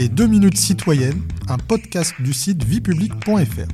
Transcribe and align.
Les 0.00 0.08
2 0.08 0.28
minutes 0.28 0.56
citoyennes, 0.56 1.20
un 1.46 1.58
podcast 1.58 2.14
du 2.20 2.32
site 2.32 2.64
viepublic.fr. 2.64 3.68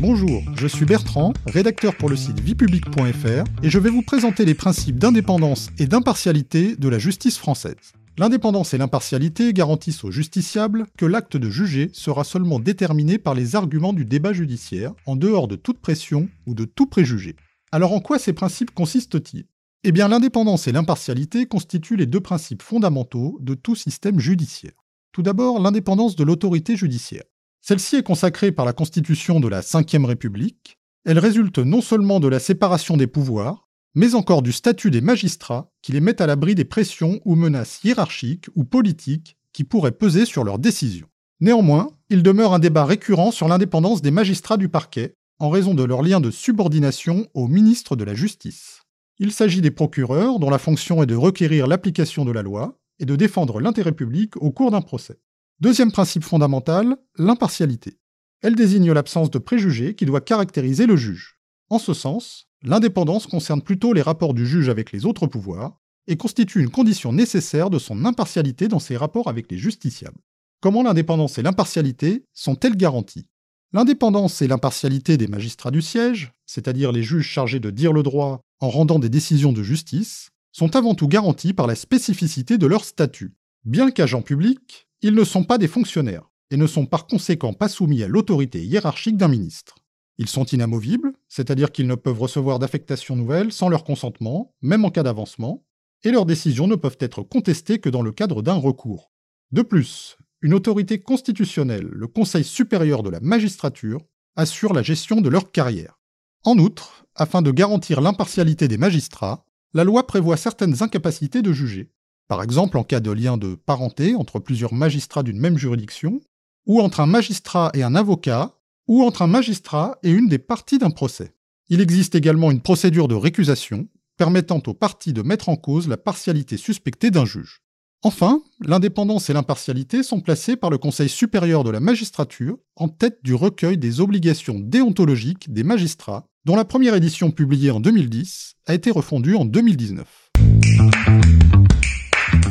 Bonjour, 0.00 0.42
je 0.56 0.66
suis 0.66 0.86
Bertrand, 0.86 1.34
rédacteur 1.44 1.94
pour 1.98 2.08
le 2.08 2.16
site 2.16 2.40
viepublic.fr 2.40 3.44
et 3.62 3.68
je 3.68 3.78
vais 3.78 3.90
vous 3.90 4.00
présenter 4.00 4.46
les 4.46 4.54
principes 4.54 4.98
d'indépendance 4.98 5.68
et 5.78 5.86
d'impartialité 5.86 6.76
de 6.76 6.88
la 6.88 6.98
justice 6.98 7.36
française. 7.36 7.92
L'indépendance 8.16 8.72
et 8.72 8.78
l'impartialité 8.78 9.52
garantissent 9.52 10.04
aux 10.04 10.10
justiciables 10.10 10.86
que 10.96 11.04
l'acte 11.04 11.36
de 11.36 11.50
juger 11.50 11.90
sera 11.92 12.24
seulement 12.24 12.58
déterminé 12.58 13.18
par 13.18 13.34
les 13.34 13.54
arguments 13.54 13.92
du 13.92 14.06
débat 14.06 14.32
judiciaire, 14.32 14.94
en 15.04 15.14
dehors 15.14 15.46
de 15.46 15.56
toute 15.56 15.80
pression 15.80 16.30
ou 16.46 16.54
de 16.54 16.64
tout 16.64 16.86
préjugé. 16.86 17.36
Alors 17.70 17.92
en 17.92 18.00
quoi 18.00 18.18
ces 18.18 18.32
principes 18.32 18.70
consistent-ils? 18.70 19.44
Eh 19.84 19.92
bien 19.92 20.08
l'indépendance 20.08 20.66
et 20.66 20.72
l'impartialité 20.72 21.46
constituent 21.46 21.96
les 21.96 22.06
deux 22.06 22.20
principes 22.20 22.62
fondamentaux 22.62 23.38
de 23.40 23.54
tout 23.54 23.76
système 23.76 24.18
judiciaire. 24.18 24.84
Tout 25.12 25.22
d'abord, 25.22 25.60
l'indépendance 25.60 26.16
de 26.16 26.24
l'autorité 26.24 26.76
judiciaire. 26.76 27.24
Celle-ci 27.60 27.96
est 27.96 28.02
consacrée 28.02 28.52
par 28.52 28.64
la 28.64 28.72
Constitution 28.72 29.40
de 29.40 29.48
la 29.48 29.60
Ve 29.60 30.04
République. 30.04 30.78
Elle 31.04 31.18
résulte 31.18 31.58
non 31.58 31.80
seulement 31.80 32.20
de 32.20 32.28
la 32.28 32.38
séparation 32.38 32.96
des 32.96 33.06
pouvoirs, 33.06 33.68
mais 33.94 34.14
encore 34.14 34.42
du 34.42 34.52
statut 34.52 34.90
des 34.90 35.00
magistrats 35.00 35.72
qui 35.82 35.92
les 35.92 36.00
mettent 36.00 36.20
à 36.20 36.26
l'abri 36.26 36.54
des 36.54 36.64
pressions 36.64 37.20
ou 37.24 37.34
menaces 37.34 37.80
hiérarchiques 37.82 38.48
ou 38.54 38.64
politiques 38.64 39.36
qui 39.52 39.64
pourraient 39.64 39.92
peser 39.92 40.26
sur 40.26 40.44
leurs 40.44 40.58
décisions. 40.58 41.08
Néanmoins, 41.40 41.88
il 42.10 42.22
demeure 42.22 42.52
un 42.52 42.58
débat 42.58 42.84
récurrent 42.84 43.30
sur 43.30 43.48
l'indépendance 43.48 44.02
des 44.02 44.10
magistrats 44.10 44.58
du 44.58 44.68
parquet 44.68 45.14
en 45.38 45.50
raison 45.50 45.74
de 45.74 45.82
leur 45.82 46.02
lien 46.02 46.20
de 46.20 46.30
subordination 46.30 47.26
au 47.34 47.48
ministre 47.48 47.96
de 47.96 48.04
la 48.04 48.14
Justice. 48.14 48.82
Il 49.18 49.32
s'agit 49.32 49.60
des 49.60 49.70
procureurs 49.70 50.38
dont 50.38 50.50
la 50.50 50.58
fonction 50.58 51.02
est 51.02 51.06
de 51.06 51.14
requérir 51.14 51.66
l'application 51.66 52.24
de 52.24 52.32
la 52.32 52.42
loi 52.42 52.78
et 52.98 53.04
de 53.04 53.16
défendre 53.16 53.60
l'intérêt 53.60 53.92
public 53.92 54.36
au 54.36 54.50
cours 54.50 54.70
d'un 54.70 54.82
procès. 54.82 55.18
Deuxième 55.60 55.92
principe 55.92 56.24
fondamental, 56.24 56.96
l'impartialité. 57.16 57.98
Elle 58.42 58.54
désigne 58.54 58.92
l'absence 58.92 59.30
de 59.30 59.38
préjugés 59.38 59.94
qui 59.94 60.04
doit 60.04 60.20
caractériser 60.20 60.86
le 60.86 60.96
juge. 60.96 61.38
En 61.70 61.78
ce 61.78 61.94
sens, 61.94 62.46
L'indépendance 62.62 63.26
concerne 63.26 63.62
plutôt 63.62 63.92
les 63.92 64.02
rapports 64.02 64.34
du 64.34 64.46
juge 64.46 64.68
avec 64.68 64.90
les 64.92 65.06
autres 65.06 65.26
pouvoirs 65.26 65.80
et 66.08 66.16
constitue 66.16 66.60
une 66.60 66.70
condition 66.70 67.12
nécessaire 67.12 67.70
de 67.70 67.78
son 67.78 68.04
impartialité 68.04 68.68
dans 68.68 68.78
ses 68.78 68.96
rapports 68.96 69.28
avec 69.28 69.50
les 69.50 69.58
justiciables. 69.58 70.20
Comment 70.60 70.82
l'indépendance 70.82 71.38
et 71.38 71.42
l'impartialité 71.42 72.24
sont-elles 72.32 72.76
garanties? 72.76 73.28
L'indépendance 73.72 74.42
et 74.42 74.48
l'impartialité 74.48 75.16
des 75.16 75.26
magistrats 75.26 75.70
du 75.70 75.82
siège, 75.82 76.32
c'est-à-dire 76.46 76.92
les 76.92 77.02
juges 77.02 77.28
chargés 77.28 77.60
de 77.60 77.70
dire 77.70 77.92
le 77.92 78.02
droit 78.02 78.40
en 78.60 78.70
rendant 78.70 78.98
des 78.98 79.08
décisions 79.08 79.52
de 79.52 79.62
justice, 79.62 80.30
sont 80.52 80.76
avant 80.76 80.94
tout 80.94 81.08
garanties 81.08 81.52
par 81.52 81.66
la 81.66 81.74
spécificité 81.74 82.58
de 82.58 82.66
leur 82.66 82.84
statut. 82.84 83.34
Bien 83.64 83.90
qu'agents 83.90 84.22
publics, 84.22 84.86
ils 85.02 85.14
ne 85.14 85.24
sont 85.24 85.44
pas 85.44 85.58
des 85.58 85.68
fonctionnaires 85.68 86.30
et 86.50 86.56
ne 86.56 86.66
sont 86.66 86.86
par 86.86 87.06
conséquent 87.06 87.52
pas 87.52 87.68
soumis 87.68 88.02
à 88.02 88.08
l'autorité 88.08 88.64
hiérarchique 88.64 89.16
d'un 89.16 89.28
ministre. 89.28 89.74
Ils 90.18 90.28
sont 90.28 90.44
inamovibles, 90.44 91.12
c'est-à-dire 91.28 91.72
qu'ils 91.72 91.86
ne 91.86 91.94
peuvent 91.94 92.20
recevoir 92.20 92.58
d'affectation 92.58 93.16
nouvelle 93.16 93.52
sans 93.52 93.68
leur 93.68 93.84
consentement, 93.84 94.54
même 94.62 94.84
en 94.84 94.90
cas 94.90 95.02
d'avancement, 95.02 95.64
et 96.04 96.10
leurs 96.10 96.24
décisions 96.24 96.66
ne 96.66 96.76
peuvent 96.76 96.96
être 97.00 97.22
contestées 97.22 97.80
que 97.80 97.90
dans 97.90 98.02
le 98.02 98.12
cadre 98.12 98.40
d'un 98.40 98.54
recours. 98.54 99.10
De 99.52 99.62
plus, 99.62 100.16
une 100.42 100.54
autorité 100.54 101.00
constitutionnelle, 101.00 101.88
le 101.90 102.06
Conseil 102.06 102.44
supérieur 102.44 103.02
de 103.02 103.10
la 103.10 103.20
magistrature, 103.20 104.00
assure 104.36 104.72
la 104.72 104.82
gestion 104.82 105.20
de 105.20 105.28
leur 105.28 105.50
carrière. 105.50 105.98
En 106.44 106.58
outre, 106.58 107.06
afin 107.14 107.42
de 107.42 107.50
garantir 107.50 108.00
l'impartialité 108.00 108.68
des 108.68 108.78
magistrats, 108.78 109.44
la 109.72 109.84
loi 109.84 110.06
prévoit 110.06 110.36
certaines 110.36 110.82
incapacités 110.82 111.42
de 111.42 111.52
juger, 111.52 111.90
par 112.28 112.42
exemple 112.42 112.78
en 112.78 112.84
cas 112.84 113.00
de 113.00 113.10
lien 113.10 113.36
de 113.36 113.54
parenté 113.54 114.14
entre 114.14 114.38
plusieurs 114.38 114.74
magistrats 114.74 115.22
d'une 115.22 115.40
même 115.40 115.58
juridiction, 115.58 116.20
ou 116.66 116.80
entre 116.80 117.00
un 117.00 117.06
magistrat 117.06 117.70
et 117.74 117.82
un 117.82 117.94
avocat, 117.94 118.58
ou 118.88 119.02
entre 119.02 119.22
un 119.22 119.26
magistrat 119.26 119.98
et 120.02 120.10
une 120.10 120.28
des 120.28 120.38
parties 120.38 120.78
d'un 120.78 120.90
procès. 120.90 121.34
Il 121.68 121.80
existe 121.80 122.14
également 122.14 122.50
une 122.50 122.60
procédure 122.60 123.08
de 123.08 123.14
récusation 123.14 123.88
permettant 124.16 124.62
aux 124.66 124.74
parties 124.74 125.12
de 125.12 125.22
mettre 125.22 125.48
en 125.48 125.56
cause 125.56 125.88
la 125.88 125.96
partialité 125.96 126.56
suspectée 126.56 127.10
d'un 127.10 127.24
juge. 127.24 127.62
Enfin, 128.06 128.40
l'indépendance 128.60 129.30
et 129.30 129.32
l'impartialité 129.32 130.04
sont 130.04 130.20
placées 130.20 130.54
par 130.54 130.70
le 130.70 130.78
Conseil 130.78 131.08
supérieur 131.08 131.64
de 131.64 131.70
la 131.70 131.80
magistrature 131.80 132.56
en 132.76 132.86
tête 132.86 133.18
du 133.24 133.34
recueil 133.34 133.78
des 133.78 134.00
obligations 134.00 134.60
déontologiques 134.60 135.52
des 135.52 135.64
magistrats, 135.64 136.24
dont 136.44 136.54
la 136.54 136.64
première 136.64 136.94
édition 136.94 137.32
publiée 137.32 137.72
en 137.72 137.80
2010 137.80 138.58
a 138.66 138.74
été 138.74 138.92
refondue 138.92 139.34
en 139.34 139.44
2019. 139.44 140.06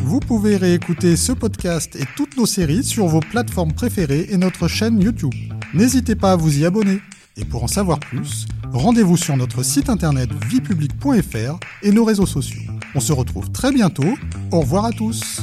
Vous 0.04 0.20
pouvez 0.20 0.58
réécouter 0.58 1.16
ce 1.16 1.32
podcast 1.32 1.96
et 1.96 2.06
toutes 2.18 2.36
nos 2.36 2.46
séries 2.46 2.84
sur 2.84 3.06
vos 3.06 3.22
plateformes 3.22 3.72
préférées 3.72 4.28
et 4.32 4.36
notre 4.36 4.68
chaîne 4.68 5.00
YouTube. 5.00 5.34
N'hésitez 5.74 6.16
pas 6.16 6.34
à 6.34 6.36
vous 6.36 6.60
y 6.60 6.66
abonner. 6.66 7.00
Et 7.38 7.46
pour 7.46 7.64
en 7.64 7.68
savoir 7.68 8.02
plus, 8.02 8.46
rendez-vous 8.74 9.16
sur 9.16 9.38
notre 9.38 9.64
site 9.64 9.90
internet 9.90 10.30
viepublic.fr 10.50 11.60
et 11.82 11.92
nos 11.94 12.04
réseaux 12.04 12.26
sociaux. 12.26 12.75
On 12.96 13.02
se 13.02 13.12
retrouve 13.12 13.52
très 13.52 13.74
bientôt. 13.74 14.18
Au 14.52 14.62
revoir 14.62 14.86
à 14.86 14.92
tous. 14.92 15.42